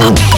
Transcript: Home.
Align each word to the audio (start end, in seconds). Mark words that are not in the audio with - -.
Home. 0.00 0.29